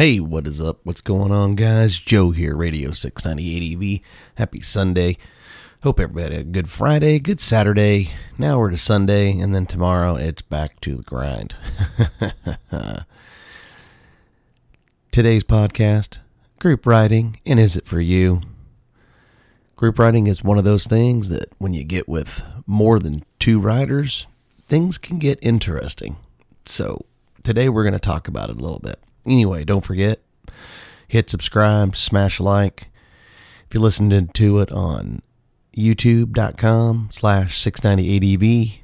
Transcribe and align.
Hey, 0.00 0.18
what 0.18 0.46
is 0.46 0.62
up? 0.62 0.78
What's 0.84 1.02
going 1.02 1.30
on, 1.30 1.56
guys? 1.56 1.98
Joe 1.98 2.30
here, 2.30 2.56
Radio 2.56 2.90
690 2.90 3.98
ADV. 3.98 4.00
Happy 4.36 4.62
Sunday. 4.62 5.18
Hope 5.82 6.00
everybody 6.00 6.36
had 6.36 6.40
a 6.40 6.48
good 6.48 6.70
Friday, 6.70 7.18
good 7.18 7.38
Saturday. 7.38 8.10
Now 8.38 8.58
we're 8.58 8.70
to 8.70 8.78
Sunday, 8.78 9.38
and 9.38 9.54
then 9.54 9.66
tomorrow 9.66 10.16
it's 10.16 10.40
back 10.40 10.80
to 10.80 10.96
the 10.96 11.02
grind. 11.02 11.54
Today's 15.10 15.44
podcast 15.44 16.16
group 16.58 16.86
riding, 16.86 17.38
and 17.44 17.60
is 17.60 17.76
it 17.76 17.84
for 17.84 18.00
you? 18.00 18.40
Group 19.76 19.98
riding 19.98 20.28
is 20.28 20.42
one 20.42 20.56
of 20.56 20.64
those 20.64 20.86
things 20.86 21.28
that 21.28 21.52
when 21.58 21.74
you 21.74 21.84
get 21.84 22.08
with 22.08 22.42
more 22.66 22.98
than 22.98 23.22
two 23.38 23.60
riders, 23.60 24.26
things 24.66 24.96
can 24.96 25.18
get 25.18 25.38
interesting. 25.42 26.16
So, 26.64 27.04
today 27.42 27.68
we're 27.68 27.84
going 27.84 27.92
to 27.92 27.98
talk 27.98 28.28
about 28.28 28.48
it 28.48 28.56
a 28.56 28.60
little 28.60 28.78
bit. 28.78 28.98
Anyway, 29.30 29.64
don't 29.64 29.84
forget, 29.84 30.20
hit 31.06 31.30
subscribe, 31.30 31.94
smash 31.94 32.40
like. 32.40 32.88
If 33.64 33.74
you're 33.74 33.80
listening 33.80 34.26
to 34.26 34.58
it 34.58 34.72
on 34.72 35.22
youtube.com 35.76 37.10
slash 37.12 37.62
690ADV, 37.62 38.78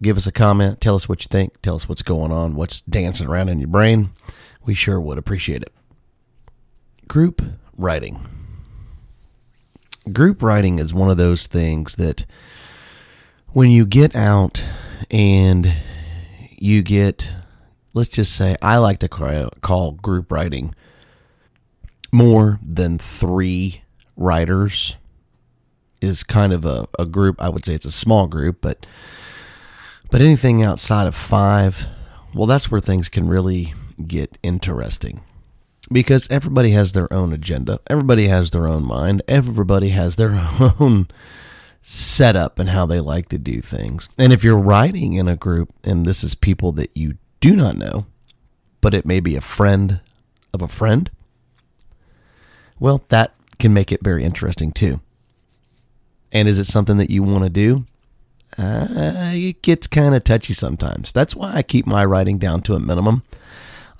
give 0.00 0.16
us 0.16 0.28
a 0.28 0.32
comment. 0.32 0.80
Tell 0.80 0.94
us 0.94 1.08
what 1.08 1.24
you 1.24 1.28
think. 1.28 1.60
Tell 1.62 1.74
us 1.74 1.88
what's 1.88 2.02
going 2.02 2.30
on, 2.30 2.54
what's 2.54 2.80
dancing 2.82 3.26
around 3.26 3.48
in 3.48 3.58
your 3.58 3.66
brain. 3.66 4.10
We 4.64 4.74
sure 4.74 5.00
would 5.00 5.18
appreciate 5.18 5.62
it. 5.62 5.72
Group 7.08 7.42
riding. 7.76 8.20
Group 10.12 10.44
riding 10.44 10.78
is 10.78 10.94
one 10.94 11.10
of 11.10 11.16
those 11.16 11.48
things 11.48 11.96
that 11.96 12.24
when 13.48 13.72
you 13.72 13.84
get 13.84 14.14
out 14.14 14.64
and 15.10 15.74
you 16.50 16.82
get 16.82 17.32
let's 17.94 18.10
just 18.10 18.34
say 18.34 18.56
I 18.60 18.76
like 18.78 18.98
to 18.98 19.08
call 19.08 19.92
group 19.92 20.30
riding 20.30 20.74
more 22.12 22.60
than 22.62 22.98
three 22.98 23.82
riders 24.16 24.96
is 26.00 26.22
kind 26.22 26.52
of 26.52 26.64
a, 26.64 26.86
a 26.98 27.06
group. 27.06 27.40
I 27.40 27.48
would 27.48 27.64
say 27.64 27.74
it's 27.74 27.86
a 27.86 27.90
small 27.90 28.26
group, 28.26 28.58
but 28.60 28.84
but 30.10 30.20
anything 30.20 30.62
outside 30.62 31.06
of 31.06 31.14
five, 31.14 31.88
well, 32.34 32.46
that's 32.46 32.70
where 32.70 32.80
things 32.80 33.08
can 33.08 33.26
really 33.26 33.74
get 34.06 34.38
interesting 34.42 35.22
because 35.90 36.30
everybody 36.30 36.70
has 36.70 36.92
their 36.92 37.12
own 37.12 37.32
agenda, 37.32 37.80
everybody 37.88 38.28
has 38.28 38.50
their 38.50 38.68
own 38.68 38.84
mind, 38.84 39.22
everybody 39.26 39.90
has 39.90 40.16
their 40.16 40.32
own 40.80 41.08
setup 41.82 42.58
and 42.58 42.70
how 42.70 42.86
they 42.86 43.00
like 43.00 43.28
to 43.28 43.38
do 43.38 43.60
things. 43.60 44.08
And 44.18 44.32
if 44.32 44.42
you're 44.44 44.56
riding 44.56 45.14
in 45.14 45.28
a 45.28 45.36
group 45.36 45.72
and 45.82 46.06
this 46.06 46.24
is 46.24 46.34
people 46.34 46.72
that 46.72 46.96
you 46.96 47.18
do 47.44 47.54
not 47.54 47.76
know, 47.76 48.06
but 48.80 48.94
it 48.94 49.04
may 49.04 49.20
be 49.20 49.36
a 49.36 49.40
friend 49.42 50.00
of 50.54 50.62
a 50.62 50.66
friend, 50.66 51.10
well, 52.80 53.04
that 53.08 53.34
can 53.58 53.74
make 53.74 53.92
it 53.92 54.02
very 54.02 54.24
interesting 54.24 54.72
too. 54.72 55.00
And 56.32 56.48
is 56.48 56.58
it 56.58 56.64
something 56.64 56.96
that 56.96 57.10
you 57.10 57.22
want 57.22 57.44
to 57.44 57.50
do? 57.50 57.84
Uh, 58.56 58.86
it 59.34 59.60
gets 59.60 59.86
kind 59.86 60.14
of 60.14 60.24
touchy 60.24 60.54
sometimes. 60.54 61.12
That's 61.12 61.36
why 61.36 61.52
I 61.54 61.60
keep 61.60 61.86
my 61.86 62.02
riding 62.02 62.38
down 62.38 62.62
to 62.62 62.76
a 62.76 62.80
minimum. 62.80 63.24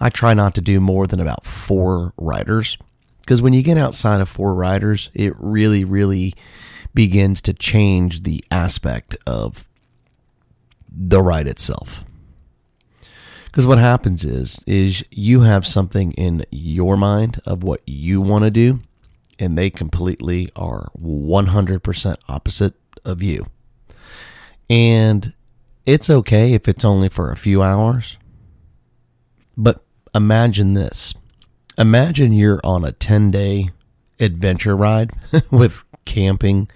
I 0.00 0.08
try 0.08 0.32
not 0.32 0.54
to 0.54 0.62
do 0.62 0.80
more 0.80 1.06
than 1.06 1.20
about 1.20 1.44
four 1.44 2.14
riders 2.16 2.78
because 3.20 3.42
when 3.42 3.52
you 3.52 3.62
get 3.62 3.76
outside 3.76 4.22
of 4.22 4.28
four 4.30 4.54
riders, 4.54 5.10
it 5.12 5.34
really, 5.38 5.84
really 5.84 6.32
begins 6.94 7.42
to 7.42 7.52
change 7.52 8.22
the 8.22 8.42
aspect 8.50 9.16
of 9.26 9.68
the 10.90 11.20
ride 11.20 11.46
itself. 11.46 12.06
Because 13.54 13.68
what 13.68 13.78
happens 13.78 14.24
is 14.24 14.64
is 14.66 15.04
you 15.12 15.42
have 15.42 15.64
something 15.64 16.10
in 16.14 16.44
your 16.50 16.96
mind 16.96 17.40
of 17.46 17.62
what 17.62 17.82
you 17.86 18.20
want 18.20 18.42
to 18.42 18.50
do, 18.50 18.80
and 19.38 19.56
they 19.56 19.70
completely 19.70 20.50
are 20.56 20.90
100% 21.00 22.16
opposite 22.28 22.74
of 23.04 23.22
you. 23.22 23.46
And 24.68 25.34
it's 25.86 26.10
okay 26.10 26.54
if 26.54 26.66
it's 26.66 26.84
only 26.84 27.08
for 27.08 27.30
a 27.30 27.36
few 27.36 27.62
hours. 27.62 28.16
But 29.56 29.84
imagine 30.16 30.74
this. 30.74 31.14
Imagine 31.78 32.32
you're 32.32 32.60
on 32.64 32.84
a 32.84 32.90
10 32.90 33.30
day 33.30 33.70
adventure 34.18 34.76
ride 34.76 35.12
with 35.52 35.84
camping 36.04 36.68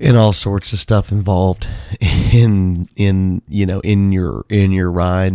and 0.00 0.16
all 0.16 0.32
sorts 0.32 0.72
of 0.72 0.78
stuff 0.78 1.12
involved 1.12 1.68
in 2.00 2.86
in 2.96 3.42
you 3.48 3.66
know 3.66 3.80
in 3.80 4.12
your 4.12 4.44
in 4.48 4.72
your 4.72 4.90
ride. 4.90 5.34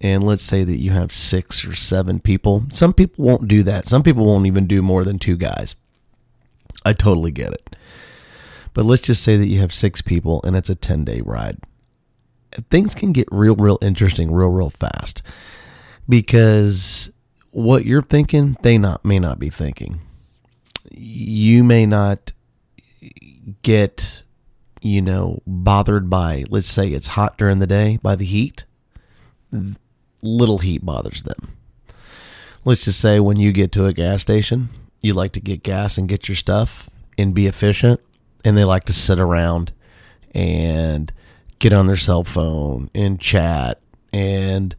And 0.00 0.24
let's 0.24 0.42
say 0.42 0.64
that 0.64 0.78
you 0.78 0.90
have 0.90 1.12
six 1.12 1.64
or 1.64 1.76
seven 1.76 2.18
people. 2.18 2.64
Some 2.70 2.92
people 2.92 3.24
won't 3.24 3.46
do 3.46 3.62
that. 3.62 3.86
Some 3.86 4.02
people 4.02 4.26
won't 4.26 4.46
even 4.46 4.66
do 4.66 4.82
more 4.82 5.04
than 5.04 5.20
two 5.20 5.36
guys. 5.36 5.76
I 6.84 6.92
totally 6.92 7.30
get 7.30 7.52
it. 7.52 7.76
But 8.74 8.84
let's 8.84 9.02
just 9.02 9.22
say 9.22 9.36
that 9.36 9.46
you 9.46 9.60
have 9.60 9.72
six 9.72 10.02
people 10.02 10.40
and 10.42 10.56
it's 10.56 10.70
a 10.70 10.74
10 10.74 11.04
day 11.04 11.20
ride. 11.20 11.58
Things 12.68 12.96
can 12.96 13.12
get 13.12 13.28
real 13.30 13.54
real 13.54 13.78
interesting 13.80 14.32
real 14.32 14.48
real 14.48 14.70
fast 14.70 15.22
because 16.08 17.10
what 17.50 17.84
you're 17.84 18.02
thinking 18.02 18.56
they 18.62 18.78
not 18.78 19.04
may 19.04 19.18
not 19.18 19.38
be 19.38 19.50
thinking. 19.50 20.00
You 20.90 21.64
may 21.64 21.86
not 21.86 22.32
get, 23.62 24.22
you 24.80 25.02
know, 25.02 25.42
bothered 25.46 26.08
by, 26.10 26.44
let's 26.48 26.68
say 26.68 26.88
it's 26.88 27.08
hot 27.08 27.36
during 27.38 27.58
the 27.58 27.66
day 27.66 27.98
by 28.02 28.16
the 28.16 28.24
heat, 28.24 28.64
little 30.22 30.58
heat 30.58 30.84
bothers 30.84 31.22
them. 31.22 31.56
Let's 32.64 32.84
just 32.84 33.00
say 33.00 33.18
when 33.20 33.38
you 33.38 33.52
get 33.52 33.72
to 33.72 33.86
a 33.86 33.92
gas 33.92 34.22
station, 34.22 34.68
you 35.00 35.14
like 35.14 35.32
to 35.32 35.40
get 35.40 35.62
gas 35.62 35.98
and 35.98 36.08
get 36.08 36.28
your 36.28 36.36
stuff 36.36 36.88
and 37.18 37.34
be 37.34 37.46
efficient, 37.46 38.00
and 38.44 38.56
they 38.56 38.64
like 38.64 38.84
to 38.84 38.92
sit 38.92 39.18
around 39.18 39.72
and 40.34 41.12
get 41.58 41.72
on 41.72 41.86
their 41.86 41.96
cell 41.96 42.24
phone 42.24 42.90
and 42.94 43.20
chat 43.20 43.80
and 44.12 44.74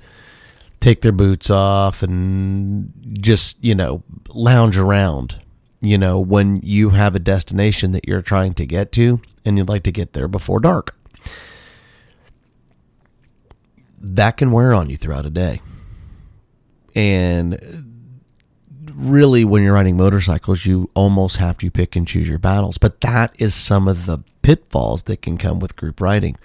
take 0.80 1.02
their 1.02 1.12
boots 1.12 1.50
off 1.50 2.04
and 2.04 2.92
just, 3.22 3.58
you 3.62 3.76
know, 3.76 4.04
lounge 4.34 4.78
around 4.78 5.40
you 5.84 5.98
know, 5.98 6.18
when 6.20 6.62
you 6.64 6.92
have 6.92 7.14
a 7.14 7.20
destination 7.20 7.92
that 7.92 8.08
you're 8.08 8.22
trying 8.22 8.54
to 8.54 8.66
get 8.66 8.94
to 8.94 9.22
and 9.44 9.58
you'd 9.58 9.68
like 9.68 9.84
to 9.84 9.92
get 9.92 10.14
there 10.14 10.30
before 10.30 10.62
dark. 10.62 10.96
That 14.00 14.38
can 14.38 14.52
wear 14.52 14.74
on 14.74 14.90
you 14.90 14.96
throughout 14.96 15.26
a 15.26 15.30
day. 15.30 15.60
And 16.96 18.14
really, 18.94 19.44
when 19.44 19.64
you're 19.64 19.74
riding 19.74 19.98
motorcycles, 19.98 20.66
you 20.66 20.90
almost 20.94 21.38
have 21.38 21.58
to 21.60 21.70
pick 21.70 21.96
and 21.96 22.08
choose 22.08 22.30
your 22.30 22.40
battles. 22.40 22.78
But 22.78 23.02
that 23.02 23.34
is 23.40 23.54
some 23.54 23.88
of 23.88 24.06
the 24.06 24.20
pitfalls 24.42 25.04
that 25.04 25.22
can 25.22 25.38
come 25.38 25.60
with 25.60 25.76
group 25.76 26.00
riding. 26.00 26.38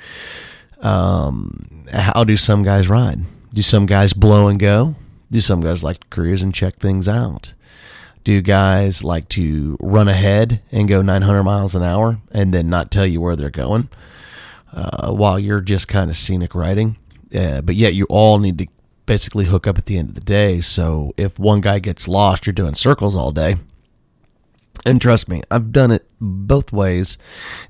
Um, 0.81 1.85
how 1.93 2.25
do 2.25 2.37
some 2.37 2.63
guys 2.63 2.89
ride? 2.89 3.21
Do 3.53 3.63
some 3.63 3.87
guys 3.87 4.13
blow 4.13 4.49
and 4.49 4.59
go? 4.59 4.97
Do 5.31 5.41
some 5.41 5.61
guys 5.61 5.85
like 5.85 6.01
to 6.01 6.07
cruise 6.09 6.43
and 6.43 6.55
check 6.55 6.77
things 6.77 7.09
out? 7.09 7.55
Do 8.29 8.43
guys 8.43 9.03
like 9.03 9.27
to 9.27 9.75
run 9.81 10.07
ahead 10.07 10.61
and 10.71 10.87
go 10.87 11.01
900 11.01 11.43
miles 11.45 11.75
an 11.75 11.83
hour 11.83 12.21
and 12.31 12.53
then 12.53 12.69
not 12.69 12.91
tell 12.91 13.07
you 13.07 13.23
where 13.23 13.35
they're 13.35 13.49
going 13.49 13.89
uh, 14.71 15.11
while 15.11 15.39
you're 15.39 15.63
just 15.63 15.89
kind 15.89 16.11
of 16.11 16.17
scenic 16.17 16.55
riding. 16.55 16.99
Uh, 17.35 17.63
but 17.63 17.75
yet 17.75 17.95
you 17.95 18.05
all 18.11 18.39
need 18.39 18.59
to 18.59 18.67
basically 19.07 19.47
hook 19.47 19.67
up 19.67 19.79
at 19.79 19.87
the 19.87 19.97
end 19.97 20.11
of 20.11 20.15
the 20.15 20.21
day. 20.21 20.61
So 20.61 21.15
if 21.17 21.39
one 21.39 21.63
guy 21.63 21.79
gets 21.79 22.07
lost, 22.07 22.45
you're 22.45 22.53
doing 22.53 22.75
circles 22.75 23.17
all 23.17 23.33
day. 23.33 23.57
And 24.85 25.01
trust 25.01 25.31
me, 25.31 25.43
I've 25.51 25.73
done 25.73 25.91
it 25.91 26.07
both 26.21 26.71
ways, 26.71 27.17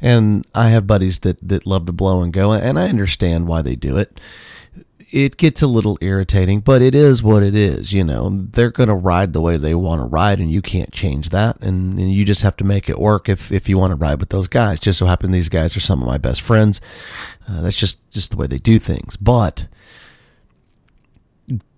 and 0.01 0.45
I 0.57 0.71
have 0.71 0.89
buddies 0.89 1.21
that, 1.21 1.39
that 1.49 1.69
love 1.69 1.87
to 1.87 1.93
blow 1.93 2.21
and 2.21 2.33
go, 2.33 2.53
and 2.53 2.77
I 2.77 2.89
understand 2.89 3.47
why 3.47 3.63
they 3.63 3.77
do 3.77 3.97
it 3.97 4.21
it 5.11 5.37
gets 5.39 5.63
a 5.63 5.67
little 5.67 5.97
irritating, 6.01 6.61
but 6.61 6.83
it 6.83 6.95
is 6.95 7.23
what 7.23 7.43
it 7.43 7.55
is. 7.55 7.93
You 7.93 8.05
know, 8.05 8.31
they're 8.31 8.71
going 8.71 8.89
to 8.89 8.95
ride 8.95 9.33
the 9.33 9.41
way 9.41 9.57
they 9.57 9.75
want 9.75 10.01
to 10.01 10.05
ride, 10.05 10.39
and 10.39 10.51
you 10.51 10.61
can't 10.61 10.93
change 10.93 11.31
that. 11.31 11.61
And, 11.61 11.99
and, 11.99 12.13
you 12.13 12.25
just 12.25 12.43
have 12.43 12.57
to 12.57 12.65
make 12.65 12.89
it 12.89 12.99
work 12.99 13.29
if, 13.29 13.51
if 13.51 13.69
you 13.69 13.79
want 13.79 13.93
to 13.93 13.97
ride 13.97 14.21
with 14.21 14.29
those 14.29 14.49
guys. 14.49 14.81
Just 14.81 14.99
so 14.99 15.07
happen 15.07 15.31
these 15.31 15.49
guys 15.49 15.77
are 15.77 15.81
some 15.81 16.03
of 16.03 16.07
my 16.07 16.19
best 16.19 16.43
friends. 16.43 16.81
Uh, 17.49 17.63
that's 17.63 17.79
just 17.79 18.11
just 18.11 18.31
the 18.31 18.37
way 18.37 18.47
they 18.47 18.59
do 18.59 18.79
things. 18.79 19.17
But 19.17 19.67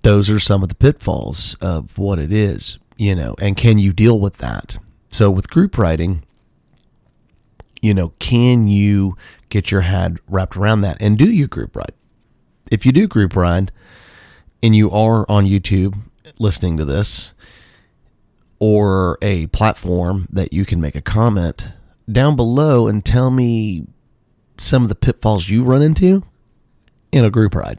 those 0.03 0.29
are 0.29 0.41
some 0.41 0.63
of 0.63 0.69
the 0.69 0.75
pitfalls 0.75 1.55
of 1.61 1.99
what 1.99 2.19
it 2.19 2.33
is. 2.33 2.79
You 2.97 3.15
know, 3.15 3.35
and 3.39 3.57
can 3.57 3.79
you 3.79 3.93
deal 3.93 4.19
with 4.19 4.39
that? 4.39 4.77
So 5.11 5.31
with 5.31 5.49
group 5.49 5.79
riding, 5.79 6.25
you 7.81 7.95
know, 7.95 8.13
can 8.19 8.67
you 8.67 9.17
get 9.49 9.71
your 9.71 9.81
head 9.83 10.19
wrapped 10.29 10.57
around 10.57 10.83
that 10.83 10.99
and 11.01 11.17
do 11.17 11.31
you 11.31 11.47
group 11.47 11.77
ride? 11.77 11.93
If 12.71 12.87
you 12.87 12.93
do 12.93 13.09
group 13.09 13.37
ride 13.37 13.73
and 14.63 14.75
you 14.75 14.91
are 14.91 15.27
on 15.29 15.45
YouTube 15.45 15.99
listening 16.39 16.77
to 16.77 16.85
this 16.85 17.35
or 18.59 19.19
a 19.23 19.47
platform 19.49 20.29
that 20.31 20.53
you 20.53 20.65
can 20.65 20.81
make 20.81 20.95
a 20.95 21.03
comment 21.03 21.73
down 22.11 22.37
below 22.37 22.87
and 22.87 23.05
tell 23.05 23.31
me 23.31 23.87
some 24.59 24.83
of 24.83 24.89
the 24.89 24.95
pitfalls 24.95 25.49
you 25.49 25.65
run 25.65 25.83
into 25.83 26.23
in 27.11 27.25
a 27.25 27.31
group 27.31 27.55
ride. 27.55 27.79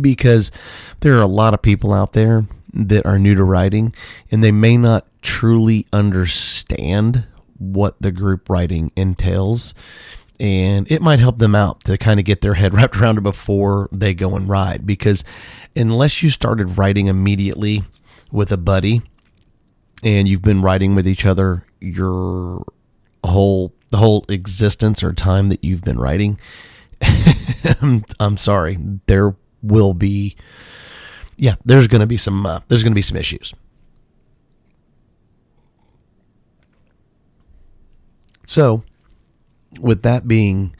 Because 0.00 0.50
there 1.00 1.16
are 1.16 1.22
a 1.22 1.26
lot 1.26 1.54
of 1.54 1.62
people 1.62 1.92
out 1.92 2.12
there 2.12 2.46
that 2.72 3.06
are 3.06 3.18
new 3.18 3.34
to 3.34 3.44
riding 3.44 3.94
and 4.30 4.42
they 4.42 4.52
may 4.52 4.76
not 4.76 5.06
truly 5.22 5.86
understand 5.92 7.26
what 7.58 7.96
the 8.00 8.12
group 8.12 8.48
riding 8.48 8.92
entails 8.96 9.74
and 10.38 10.90
it 10.90 11.00
might 11.00 11.18
help 11.18 11.38
them 11.38 11.54
out 11.54 11.82
to 11.84 11.96
kind 11.96 12.20
of 12.20 12.26
get 12.26 12.40
their 12.40 12.54
head 12.54 12.74
wrapped 12.74 12.96
around 12.96 13.18
it 13.18 13.22
before 13.22 13.88
they 13.92 14.14
go 14.14 14.36
and 14.36 14.48
ride 14.48 14.86
because 14.86 15.24
unless 15.74 16.22
you 16.22 16.30
started 16.30 16.78
riding 16.78 17.06
immediately 17.06 17.82
with 18.30 18.50
a 18.52 18.56
buddy 18.56 19.02
and 20.02 20.28
you've 20.28 20.42
been 20.42 20.62
riding 20.62 20.94
with 20.94 21.06
each 21.08 21.24
other 21.24 21.64
your 21.80 22.64
whole 23.24 23.72
the 23.90 23.98
whole 23.98 24.24
existence 24.28 25.02
or 25.02 25.12
time 25.12 25.48
that 25.48 25.62
you've 25.64 25.82
been 25.82 25.98
riding 25.98 26.38
I'm, 27.80 28.04
I'm 28.20 28.36
sorry 28.36 28.78
there 29.06 29.34
will 29.62 29.94
be 29.94 30.36
yeah 31.36 31.56
there's 31.64 31.88
going 31.88 32.00
to 32.00 32.06
be 32.06 32.16
some 32.16 32.46
uh, 32.46 32.60
there's 32.68 32.82
going 32.82 32.92
to 32.92 32.96
be 32.96 33.02
some 33.02 33.16
issues. 33.16 33.54
So 38.46 38.84
with 39.78 40.02
that 40.02 40.26
being 40.26 40.74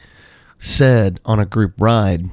said, 0.59 1.19
on 1.25 1.39
a 1.39 1.45
group 1.45 1.73
ride, 1.79 2.29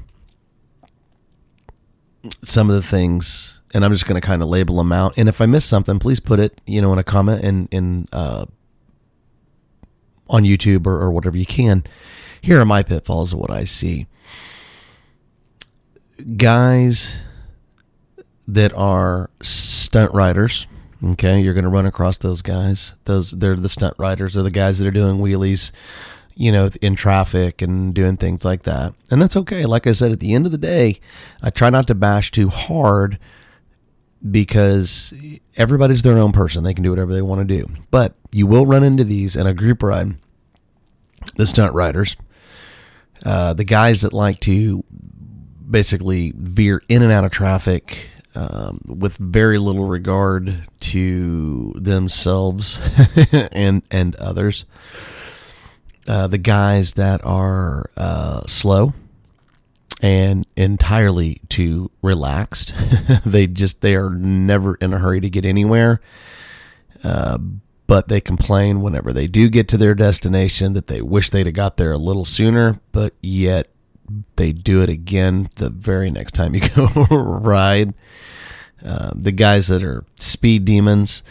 some 2.43 2.70
of 2.70 2.76
the 2.76 2.82
things, 2.82 3.58
and 3.72 3.84
I'm 3.84 3.93
just 3.93 4.06
going 4.06 4.20
to 4.20 4.26
kind 4.26 4.43
of 4.43 4.49
label 4.49 4.76
them 4.76 4.93
out. 4.93 5.14
And 5.16 5.28
if 5.28 5.40
I 5.40 5.46
miss 5.46 5.64
something, 5.64 5.99
please 5.99 6.20
put 6.20 6.40
it, 6.40 6.61
you 6.66 6.81
know, 6.81 6.93
in 6.93 6.99
a 6.99 7.05
comment 7.05 7.44
in 7.44 7.69
in 7.70 8.06
uh, 8.12 8.46
on 10.28 10.44
YouTube 10.44 10.87
or, 10.87 11.00
or 11.00 11.11
whatever 11.11 11.37
you 11.37 11.46
can. 11.46 11.84
Here 12.40 12.61
are 12.61 12.64
my 12.64 12.82
pitfalls 12.82 13.32
of 13.32 13.38
what 13.38 13.50
I 13.50 13.64
see. 13.64 14.06
Guys 16.37 17.16
that 18.46 18.72
are 18.75 19.31
stunt 19.43 20.12
riders. 20.12 20.66
Okay, 21.02 21.40
you're 21.40 21.55
going 21.55 21.64
to 21.64 21.70
run 21.70 21.87
across 21.87 22.19
those 22.19 22.40
guys. 22.40 22.94
Those 23.05 23.32
they're 23.32 23.56
the 23.56 23.69
stunt 23.69 23.94
riders. 23.99 24.34
They're 24.34 24.43
the 24.43 24.50
guys 24.50 24.78
that 24.78 24.87
are 24.87 24.93
doing 24.93 25.19
wheelies 25.19 25.70
you 26.37 26.51
know, 26.51 26.69
in 26.83 26.95
traffic 26.97 27.63
and 27.63 27.95
doing 27.95 28.17
things 28.17 28.45
like 28.45 28.65
that. 28.65 28.95
And 29.11 29.23
that's 29.23 29.37
okay. 29.37 29.67
Like 29.67 29.87
I 29.87 29.93
said, 29.93 30.13
at 30.13 30.21
the 30.21 30.35
end 30.35 30.47
of 30.47 30.53
the 30.53 30.59
day, 30.59 31.01
I 31.43 31.51
try 31.51 31.71
not 31.71 31.87
to 31.89 31.95
bash 31.95 32.31
too 32.31 32.49
hard 32.49 33.19
because 34.29 35.13
everybody's 35.57 36.03
their 36.03 36.19
own 36.19 36.33
person. 36.33 36.65
They 36.65 36.75
can 36.75 36.83
do 36.83 36.91
whatever 36.91 37.13
they 37.13 37.23
want 37.23 37.47
to 37.47 37.57
do. 37.57 37.69
But 37.91 38.15
you 38.33 38.47
will 38.47 38.67
run 38.67 38.83
into 38.83 39.05
these 39.05 39.37
in 39.37 39.47
a 39.47 39.55
group 39.55 39.83
ride, 39.83 40.17
the 41.37 41.47
stunt 41.47 41.73
riders, 41.75 42.17
uh, 43.25 43.55
the 43.55 43.65
guys 43.65 44.03
that 44.03 44.13
like 44.13 44.41
to 44.41 44.83
basically 45.71 46.33
veer 46.37 46.83
in 46.89 47.03
and 47.03 47.13
out 47.13 47.25
of 47.25 47.31
traffic. 47.31 48.11
Um, 48.37 48.81
with 48.87 49.17
very 49.19 49.59
little 49.59 49.85
regard 49.85 50.67
to 50.81 51.73
themselves 51.77 52.81
and 53.53 53.85
and 53.93 54.17
others 54.17 54.65
uh, 56.06 56.27
the 56.27 56.39
guys 56.39 56.95
that 56.95 57.25
are 57.25 57.91
uh, 57.97 58.43
slow 58.47 58.95
and 60.03 60.47
entirely 60.56 61.41
too 61.49 61.91
relaxed. 62.03 62.75
they 63.25 63.47
just 63.47 63.81
they 63.81 63.95
are 63.95 64.11
never 64.11 64.75
in 64.77 64.93
a 64.93 64.99
hurry 64.99 65.21
to 65.21 65.31
get 65.31 65.45
anywhere. 65.45 66.01
Uh, 67.03 67.39
but 67.87 68.09
they 68.09 68.21
complain 68.21 68.81
whenever 68.81 69.12
they 69.12 69.27
do 69.27 69.49
get 69.49 69.69
to 69.69 69.79
their 69.79 69.95
destination 69.95 70.73
that 70.73 70.87
they 70.87 71.03
wish 71.03 71.31
they'd 71.31 71.47
have 71.47 71.55
got 71.55 71.77
there 71.77 71.93
a 71.93 71.99
little 71.99 72.25
sooner, 72.25 72.81
but 72.93 73.15
yet 73.23 73.69
they 74.37 74.53
do 74.53 74.83
it 74.83 74.89
again 74.89 75.49
the 75.57 75.71
very 75.71 76.11
next 76.11 76.33
time 76.33 76.55
you 76.55 76.61
go 76.75 76.87
ride. 77.11 77.95
Uh, 78.85 79.11
the 79.15 79.33
guys 79.33 79.69
that 79.69 79.83
are 79.83 80.05
speed 80.17 80.65
demons, 80.65 81.23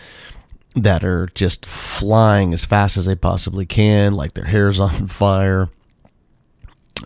that 0.76 1.04
are 1.04 1.28
just 1.34 1.66
flying 1.66 2.54
as 2.54 2.66
fast 2.66 2.98
as 2.98 3.06
they 3.06 3.16
possibly 3.16 3.66
can, 3.66 4.14
like 4.14 4.34
their 4.34 4.46
hair's 4.46 4.80
on 4.80 5.08
fire. 5.08 5.70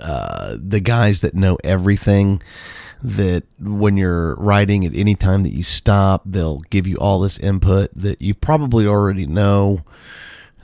Uh, 0.02 0.56
the 0.60 0.80
guys 0.80 1.22
that 1.22 1.34
know 1.34 1.58
everything, 1.64 2.42
that 3.02 3.44
when 3.60 3.98
you're 3.98 4.36
riding 4.36 4.86
at 4.86 4.94
any 4.96 5.16
time 5.16 5.44
that 5.44 5.54
you 5.54 5.64
stop, 5.64 6.24
they'll 6.26 6.60
give 6.70 6.88
you 6.88 6.98
all 6.98 7.20
this 7.20 7.38
input 7.40 7.92
that 7.96 8.22
you 8.22 8.34
probably 8.34 8.88
already 8.88 9.26
know. 9.26 9.84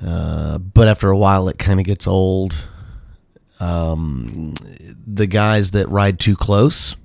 Uh, 0.06 0.58
but 0.58 0.88
after 0.88 1.10
a 1.10 1.18
while, 1.18 1.48
it 1.48 1.58
kind 1.58 1.80
of 1.80 1.86
gets 1.86 2.08
old. 2.08 2.68
Um, 3.60 4.54
the 5.08 5.28
guys 5.28 5.72
that 5.72 5.88
ride 5.90 6.20
too 6.20 6.36
close 6.36 6.96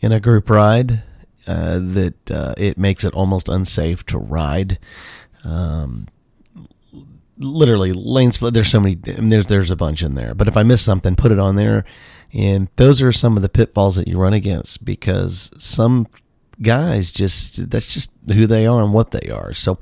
in 0.00 0.12
a 0.12 0.20
group 0.20 0.48
ride, 0.48 1.02
uh, 1.46 1.78
that 1.78 2.30
uh, 2.30 2.54
it 2.56 2.78
makes 2.78 3.04
it 3.04 3.14
almost 3.14 3.48
unsafe 3.48 4.04
to 4.06 4.18
ride. 4.18 4.78
Um, 5.44 6.08
literally 7.38 7.92
lane 7.92 8.32
split. 8.32 8.54
There's 8.54 8.70
so 8.70 8.80
many. 8.80 8.94
There's 8.94 9.46
there's 9.46 9.70
a 9.70 9.76
bunch 9.76 10.02
in 10.02 10.14
there. 10.14 10.34
But 10.34 10.48
if 10.48 10.56
I 10.56 10.62
miss 10.62 10.82
something, 10.82 11.16
put 11.16 11.32
it 11.32 11.38
on 11.38 11.56
there. 11.56 11.84
And 12.32 12.68
those 12.76 13.00
are 13.00 13.12
some 13.12 13.36
of 13.36 13.42
the 13.42 13.48
pitfalls 13.48 13.96
that 13.96 14.08
you 14.08 14.18
run 14.18 14.32
against 14.32 14.84
because 14.84 15.50
some 15.58 16.08
guys 16.62 17.10
just 17.10 17.70
that's 17.70 17.86
just 17.86 18.10
who 18.28 18.46
they 18.46 18.66
are 18.66 18.82
and 18.82 18.92
what 18.92 19.10
they 19.10 19.28
are. 19.28 19.52
So 19.52 19.78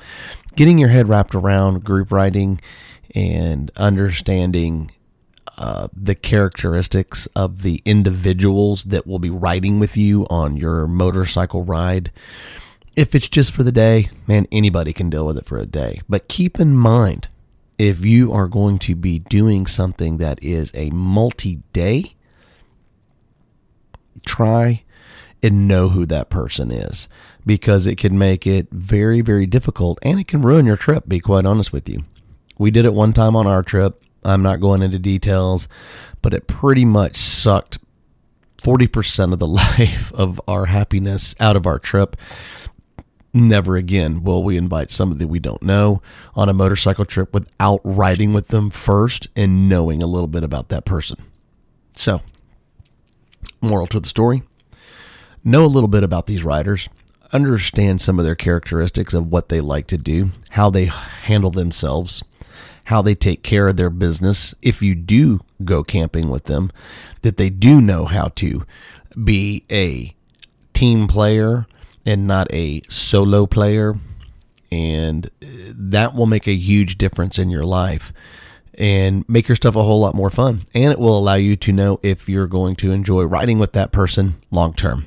getting 0.56 0.79
your 0.79 0.91
head 0.91 1.09
wrapped 1.09 1.35
around 1.35 1.85
group 1.85 2.12
riding 2.12 2.61
and 3.14 3.70
understanding 3.76 4.91
uh, 5.58 5.88
the 5.93 6.14
characteristics 6.14 7.26
of 7.37 7.62
the 7.62 7.82
individuals 7.84 8.84
that 8.84 9.06
will 9.06 9.19
be 9.19 9.31
riding 9.31 9.78
with 9.78 9.96
you 9.96 10.26
on 10.31 10.56
your 10.56 10.87
motorcycle 10.87 11.62
ride. 11.62 12.10
If 12.96 13.14
it's 13.14 13.28
just 13.28 13.52
for 13.52 13.62
the 13.62 13.72
day, 13.72 14.08
man, 14.26 14.46
anybody 14.52 14.93
can 14.93 15.10
deal 15.10 15.26
with 15.26 15.38
it 15.38 15.46
for 15.46 15.58
a 15.58 15.66
day. 15.66 16.00
But 16.08 16.28
keep 16.28 16.58
in 16.58 16.76
mind, 16.76 17.28
if 17.78 18.04
you 18.04 18.32
are 18.32 18.49
going 18.49 18.78
to 18.81 18.94
be 18.94 19.19
doing 19.19 19.66
something 19.66 20.19
that 20.19 20.43
is 20.43 20.70
a 20.75 20.90
multi 20.90 21.62
day, 21.72 22.14
try 24.25 24.84
and 25.43 25.66
know 25.66 25.88
who 25.88 26.06
that 26.06 26.31
person 26.31 26.70
is 26.70 27.08
because 27.44 27.87
it 27.87 27.99
can 27.99 28.16
make 28.16 28.46
it 28.46 28.69
very, 28.70 29.20
very 29.20 29.46
difficult 29.46 29.99
and 30.02 30.20
it 30.20 30.28
can 30.28 30.43
ruin 30.43 30.66
your 30.66 30.76
trip, 30.76 31.09
be 31.09 31.18
quite 31.18 31.44
honest 31.44 31.73
with 31.73 31.88
you. 31.88 32.04
We 32.59 32.71
did 32.71 32.85
it 32.85 32.94
one 32.94 33.12
time 33.12 33.35
on 33.35 33.47
our 33.47 33.62
trip 33.62 34.01
I'm 34.25 34.43
not 34.43 34.61
going 34.61 34.83
into 34.83 34.99
details, 34.99 35.69
but 36.21 36.35
it 36.35 36.47
pretty 36.47 36.85
much 36.85 37.17
sucked 37.17 37.79
40% 38.62 39.33
of 39.33 39.38
the 39.38 39.47
life 39.79 40.12
of 40.12 40.41
our 40.47 40.67
happiness 40.67 41.35
out 41.41 41.57
of 41.57 41.67
our 41.67 41.79
trip. 41.79 42.17
Never 43.35 43.76
again 43.76 44.23
will 44.23 44.43
we 44.43 44.57
invite 44.57 44.91
somebody 44.91 45.25
we 45.25 45.38
don't 45.38 45.62
know 45.62 46.02
on 46.35 46.49
a 46.49 46.52
motorcycle 46.52 47.07
trip 47.07 47.33
without 47.33 47.81
riding 47.83 48.33
with 48.33 48.49
them 48.49 48.69
first 48.71 49.26
and 49.35 49.69
knowing 49.69 50.02
a 50.02 50.07
little 50.07 50.26
bit 50.26 50.45
about 50.45 50.69
that 50.69 50.85
person. 50.85 51.17
So, 51.95 52.21
moral 53.61 53.87
to 53.88 54.00
the 54.00 54.09
story 54.09 54.43
know 55.45 55.64
a 55.64 55.67
little 55.67 55.88
bit 55.88 56.05
about 56.05 56.26
these 56.26 56.45
riders, 56.45 56.88
understand 57.33 58.00
some 58.00 58.19
of 58.19 58.25
their 58.25 58.35
characteristics 58.35 59.14
of 59.14 59.29
what 59.29 59.49
they 59.49 59.61
like 59.61 59.87
to 59.88 59.99
do, 59.99 60.31
how 60.50 60.71
they 60.71 60.87
handle 60.87 61.50
themselves 61.50 62.23
how 62.92 63.00
they 63.00 63.14
take 63.14 63.42
care 63.42 63.68
of 63.68 63.78
their 63.78 63.88
business 63.88 64.54
if 64.61 64.82
you 64.82 64.94
do 64.94 65.40
go 65.64 65.82
camping 65.82 66.28
with 66.28 66.44
them, 66.44 66.70
that 67.22 67.38
they 67.38 67.49
do 67.49 67.80
know 67.80 68.04
how 68.04 68.28
to 68.28 68.66
be 69.25 69.64
a 69.70 70.14
team 70.75 71.08
player 71.08 71.66
and 72.04 72.26
not 72.26 72.52
a 72.52 72.82
solo 72.90 73.46
player. 73.46 73.94
And 74.70 75.30
that 75.40 76.14
will 76.14 76.26
make 76.26 76.46
a 76.46 76.54
huge 76.54 76.99
difference 76.99 77.38
in 77.38 77.49
your 77.49 77.64
life 77.64 78.12
and 78.75 79.26
make 79.26 79.49
your 79.49 79.56
stuff 79.56 79.75
a 79.75 79.82
whole 79.82 80.00
lot 80.00 80.14
more 80.14 80.30
fun. 80.30 80.62
And 80.75 80.92
it 80.92 80.99
will 80.99 81.16
allow 81.16 81.37
you 81.37 81.56
to 81.56 81.72
know 81.72 81.99
if 82.02 82.28
you're 82.28 82.46
going 82.46 82.76
to 82.76 82.92
enjoy 82.92 83.22
riding 83.22 83.58
with 83.58 83.72
that 83.72 83.90
person 83.90 84.37
long 84.50 84.75
term. 84.75 85.06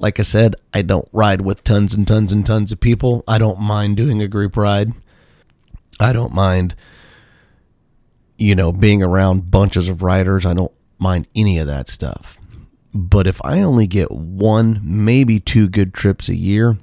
Like 0.00 0.18
I 0.18 0.24
said, 0.24 0.56
I 0.74 0.82
don't 0.82 1.08
ride 1.12 1.42
with 1.42 1.62
tons 1.62 1.94
and 1.94 2.08
tons 2.08 2.32
and 2.32 2.44
tons 2.44 2.72
of 2.72 2.80
people. 2.80 3.22
I 3.28 3.38
don't 3.38 3.60
mind 3.60 3.96
doing 3.96 4.20
a 4.20 4.26
group 4.26 4.56
ride. 4.56 4.92
I 5.98 6.12
don't 6.12 6.34
mind, 6.34 6.74
you 8.36 8.54
know, 8.54 8.72
being 8.72 9.02
around 9.02 9.50
bunches 9.50 9.88
of 9.88 10.02
riders. 10.02 10.44
I 10.44 10.54
don't 10.54 10.72
mind 10.98 11.26
any 11.34 11.58
of 11.58 11.66
that 11.66 11.88
stuff. 11.88 12.38
But 12.94 13.26
if 13.26 13.40
I 13.44 13.60
only 13.60 13.86
get 13.86 14.10
one, 14.10 14.80
maybe 14.82 15.38
two 15.40 15.68
good 15.68 15.92
trips 15.92 16.28
a 16.28 16.34
year, 16.34 16.78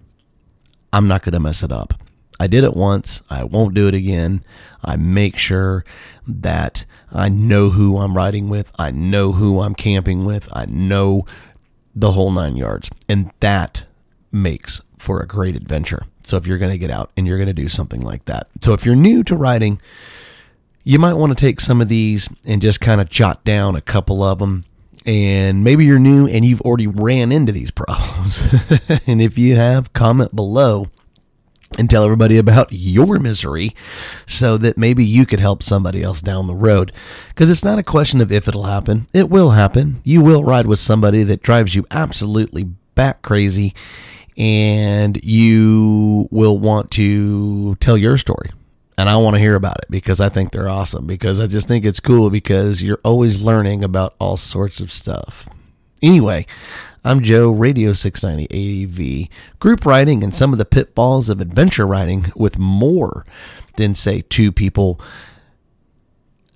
I'm 0.92 1.08
not 1.08 1.24
going 1.24 1.34
to 1.34 1.40
mess 1.40 1.64
it 1.64 1.72
up. 1.72 1.96
I 2.40 2.48
did 2.48 2.64
it 2.64 2.76
once. 2.76 3.22
I 3.30 3.44
won't 3.44 3.74
do 3.74 3.88
it 3.88 3.94
again. 3.94 4.44
I 4.84 4.96
make 4.96 5.38
sure 5.38 5.86
that 6.28 6.86
I 7.12 7.30
know 7.30 7.70
who 7.70 8.00
I'm 8.00 8.18
riding 8.18 8.50
with. 8.50 8.72
I 8.78 8.92
know 8.92 9.32
who 9.32 9.62
I'm 9.62 9.76
camping 9.76 10.26
with. 10.26 10.50
I 10.56 10.66
know 10.66 11.26
the 11.96 12.12
whole 12.12 12.32
nine 12.32 12.58
yards. 12.58 12.90
And 13.08 13.32
that 13.40 13.86
makes 14.34 14.82
for 14.98 15.22
a 15.22 15.28
great 15.28 15.56
adventure. 15.56 16.06
So 16.24 16.38
if 16.38 16.48
you're 16.48 16.58
going 16.58 16.72
to 16.72 16.78
get 16.78 16.90
out 16.90 17.12
and 17.16 17.28
you're 17.28 17.38
going 17.38 17.48
to 17.48 17.54
do 17.54 17.70
something 17.70 18.02
like 18.02 18.26
that. 18.26 18.48
So 18.62 18.74
if 18.74 18.86
you're 18.86 18.96
new 18.96 19.24
to 19.26 19.36
riding, 19.36 19.82
you 20.84 21.00
might 21.00 21.14
want 21.14 21.38
to 21.38 21.42
take 21.42 21.60
some 21.60 21.82
of 21.82 21.90
these 21.90 22.30
and 22.46 22.62
just 22.62 22.82
kind 22.82 23.02
of 23.02 23.10
jot 23.10 23.44
down 23.44 23.76
a 23.76 23.82
couple 23.82 24.24
of 24.24 24.40
them 24.40 24.64
And 25.06 25.64
maybe 25.64 25.86
you're 25.86 26.00
new 26.00 26.28
and 26.28 26.46
you've 26.46 26.62
already 26.62 26.88
ran 26.88 27.32
into 27.32 27.52
these 27.52 27.72
problems. 27.72 28.42
and 29.08 29.22
if 29.22 29.38
you 29.38 29.56
have, 29.56 29.92
comment 29.94 30.34
below 30.36 30.88
and 31.78 31.90
tell 31.90 32.04
everybody 32.04 32.38
about 32.38 32.68
your 32.72 33.20
misery 33.20 33.76
so 34.26 34.58
that 34.58 34.78
maybe 34.78 35.04
you 35.04 35.26
could 35.26 35.40
help 35.40 35.64
somebody 35.64 36.04
else 36.04 36.22
down 36.22 36.48
the 36.48 36.56
road. 36.56 36.92
Because 37.30 37.50
it's 37.50 37.64
not 37.64 37.80
a 37.80 37.84
question 37.84 38.22
of 38.22 38.32
if 38.32 38.48
it'll 38.48 38.64
happen, 38.64 39.08
it 39.14 39.30
will 39.30 39.52
happen. 39.52 40.02
You 40.04 40.22
will 40.22 40.44
ride 40.44 40.68
with 40.68 40.80
somebody 40.80 41.24
that 41.24 41.42
drives 41.42 41.76
you 41.76 41.86
absolutely 41.92 42.66
bat 42.96 43.22
crazy, 43.22 43.74
and 44.38 45.20
you 45.24 46.28
will 46.32 46.58
want 46.58 46.92
to 46.92 47.76
tell 47.76 47.98
your 47.98 48.18
story. 48.18 48.52
And 48.98 49.10
I 49.10 49.18
want 49.18 49.36
to 49.36 49.40
hear 49.40 49.56
about 49.56 49.78
it 49.80 49.86
because 49.90 50.22
I 50.22 50.30
think 50.30 50.52
they're 50.52 50.70
awesome. 50.70 51.08
Because 51.08 51.40
I 51.40 51.48
just 51.48 51.68
think 51.68 51.86
it's 51.86 52.00
cool 52.00 52.30
because 52.30 52.84
you're 52.84 53.02
always 53.04 53.42
learning 53.42 53.84
about 53.84 54.16
all 54.20 54.38
sorts 54.38 54.80
of 54.80 54.92
stuff. 54.92 55.50
Anyway, 56.02 56.46
I'm 57.04 57.22
Joe, 57.22 57.50
Radio 57.50 57.94
690 57.94 58.84
ADV, 59.26 59.60
group 59.60 59.86
riding 59.86 60.24
and 60.24 60.34
some 60.34 60.54
of 60.54 60.60
the 60.60 60.66
pitfalls 60.66 61.30
of 61.30 61.42
adventure 61.42 61.88
riding 61.88 62.32
with 62.36 62.60
more 62.60 63.26
than, 63.78 63.96
say, 63.96 64.22
two 64.22 64.52
people. 64.52 65.00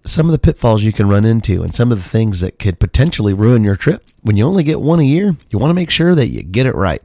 Some 0.06 0.28
of 0.28 0.32
the 0.32 0.40
pitfalls 0.40 0.84
you 0.84 0.94
can 0.94 1.10
run 1.10 1.26
into 1.26 1.64
and 1.64 1.74
some 1.74 1.92
of 1.92 2.02
the 2.02 2.10
things 2.10 2.40
that 2.42 2.60
could 2.60 2.80
potentially 2.80 3.34
ruin 3.34 3.64
your 3.64 3.76
trip. 3.76 4.06
When 4.22 4.38
you 4.38 4.46
only 4.46 4.64
get 4.64 4.80
one 4.80 5.00
a 5.00 5.04
year, 5.04 5.36
you 5.50 5.60
want 5.60 5.70
to 5.72 5.76
make 5.76 5.90
sure 5.90 6.16
that 6.16 6.28
you 6.28 6.44
get 6.44 6.66
it 6.66 6.76
right. 6.76 7.02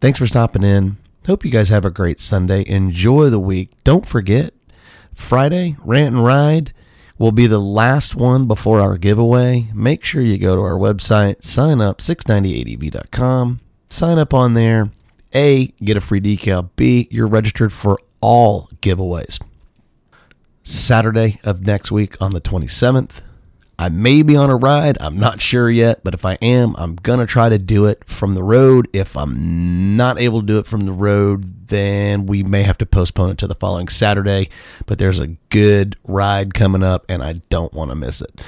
Thanks 0.00 0.18
for 0.18 0.26
stopping 0.26 0.62
in. 0.62 0.96
Hope 1.26 1.44
you 1.44 1.50
guys 1.50 1.68
have 1.68 1.84
a 1.84 1.90
great 1.90 2.20
Sunday. 2.20 2.64
Enjoy 2.66 3.28
the 3.28 3.40
week. 3.40 3.70
Don't 3.84 4.06
forget, 4.06 4.54
Friday, 5.12 5.76
Rant 5.84 6.14
and 6.14 6.24
Ride 6.24 6.72
will 7.18 7.32
be 7.32 7.46
the 7.46 7.58
last 7.58 8.14
one 8.14 8.46
before 8.46 8.80
our 8.80 8.96
giveaway. 8.96 9.68
Make 9.74 10.04
sure 10.04 10.22
you 10.22 10.38
go 10.38 10.54
to 10.54 10.62
our 10.62 10.78
website, 10.78 11.42
sign 11.42 11.80
up, 11.80 11.98
690adv.com, 11.98 13.60
sign 13.90 14.18
up 14.18 14.32
on 14.32 14.54
there. 14.54 14.90
A, 15.34 15.66
get 15.82 15.96
a 15.96 16.00
free 16.00 16.20
decal. 16.20 16.70
B, 16.76 17.08
you're 17.10 17.26
registered 17.26 17.72
for 17.72 17.98
all 18.20 18.70
giveaways. 18.80 19.40
Saturday 20.62 21.40
of 21.44 21.66
next 21.66 21.90
week 21.90 22.16
on 22.20 22.32
the 22.32 22.40
27th, 22.40 23.20
I 23.78 23.88
may 23.88 24.22
be 24.22 24.34
on 24.34 24.50
a 24.50 24.56
ride. 24.56 24.98
I'm 25.00 25.18
not 25.18 25.40
sure 25.40 25.70
yet, 25.70 26.02
but 26.02 26.12
if 26.12 26.24
I 26.24 26.34
am, 26.42 26.74
I'm 26.76 26.96
going 26.96 27.20
to 27.20 27.26
try 27.26 27.48
to 27.48 27.58
do 27.58 27.86
it 27.86 28.04
from 28.08 28.34
the 28.34 28.42
road. 28.42 28.88
If 28.92 29.16
I'm 29.16 29.96
not 29.96 30.18
able 30.20 30.40
to 30.40 30.46
do 30.46 30.58
it 30.58 30.66
from 30.66 30.84
the 30.84 30.92
road, 30.92 31.68
then 31.68 32.26
we 32.26 32.42
may 32.42 32.64
have 32.64 32.78
to 32.78 32.86
postpone 32.86 33.30
it 33.30 33.38
to 33.38 33.46
the 33.46 33.54
following 33.54 33.86
Saturday. 33.86 34.50
But 34.86 34.98
there's 34.98 35.20
a 35.20 35.28
good 35.50 35.96
ride 36.02 36.54
coming 36.54 36.82
up, 36.82 37.04
and 37.08 37.22
I 37.22 37.34
don't 37.50 37.72
want 37.72 37.92
to 37.92 37.94
miss 37.94 38.20
it. 38.20 38.40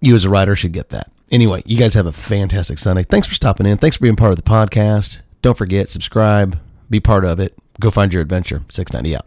You, 0.00 0.14
as 0.14 0.24
a 0.24 0.30
rider, 0.30 0.54
should 0.54 0.72
get 0.72 0.90
that. 0.90 1.10
Anyway, 1.32 1.64
you 1.66 1.76
guys 1.76 1.94
have 1.94 2.06
a 2.06 2.12
fantastic 2.12 2.78
Sunday. 2.78 3.02
Thanks 3.02 3.26
for 3.26 3.34
stopping 3.34 3.66
in. 3.66 3.78
Thanks 3.78 3.96
for 3.96 4.02
being 4.02 4.16
part 4.16 4.30
of 4.30 4.36
the 4.36 4.42
podcast. 4.42 5.22
Don't 5.42 5.58
forget, 5.58 5.88
subscribe, 5.88 6.60
be 6.88 7.00
part 7.00 7.24
of 7.24 7.40
it. 7.40 7.54
Go 7.80 7.90
find 7.90 8.12
your 8.12 8.22
adventure. 8.22 8.62
690 8.68 9.16
out. 9.16 9.26